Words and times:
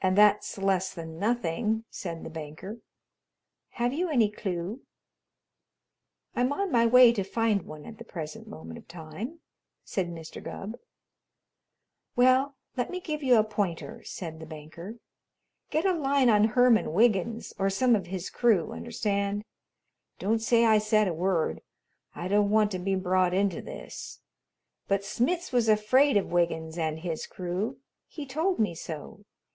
"And 0.00 0.18
that's 0.18 0.58
less 0.58 0.92
than 0.92 1.18
nothing," 1.18 1.86
said 1.88 2.24
the 2.24 2.28
banker. 2.28 2.80
"Have 3.70 3.94
you 3.94 4.10
any 4.10 4.30
clue?" 4.30 4.82
"I'm 6.36 6.52
on 6.52 6.70
my 6.70 6.84
way 6.84 7.10
to 7.14 7.24
find 7.24 7.62
one 7.62 7.86
at 7.86 7.96
the 7.96 8.04
present 8.04 8.46
moment 8.46 8.76
of 8.76 8.86
time," 8.86 9.40
said 9.82 10.08
Mr. 10.10 10.44
Gubb. 10.44 10.78
"Well, 12.16 12.54
let 12.76 12.90
me 12.90 13.00
give 13.00 13.22
you 13.22 13.38
a 13.38 13.44
pointer," 13.44 14.02
said 14.04 14.40
the 14.40 14.44
banker. 14.46 14.96
"Get 15.70 15.86
a 15.86 15.94
line 15.94 16.28
on 16.28 16.48
Herman 16.48 16.92
Wiggins 16.92 17.54
or 17.58 17.70
some 17.70 17.96
of 17.96 18.08
his 18.08 18.28
crew, 18.28 18.72
understand? 18.72 19.42
Don't 20.18 20.42
say 20.42 20.66
I 20.66 20.76
said 20.76 21.08
a 21.08 21.14
word, 21.14 21.62
I 22.14 22.28
don't 22.28 22.50
want 22.50 22.70
to 22.72 22.78
be 22.78 22.94
brought 22.94 23.32
into 23.32 23.62
this, 23.62 24.20
but 24.86 25.02
Smitz 25.02 25.50
was 25.50 25.66
afraid 25.66 26.18
of 26.18 26.30
Wiggins 26.30 26.76
and 26.76 26.98
his 26.98 27.26
crew. 27.26 27.78
He 28.06 28.26
told 28.26 28.58
me 28.58 28.74
so. 28.74 29.24